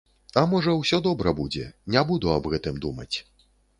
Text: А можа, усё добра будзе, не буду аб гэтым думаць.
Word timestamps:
А 0.39 0.43
можа, 0.53 0.73
усё 0.83 0.99
добра 1.07 1.33
будзе, 1.39 1.67
не 1.97 2.03
буду 2.13 2.33
аб 2.37 2.51
гэтым 2.55 2.81
думаць. 2.87 3.11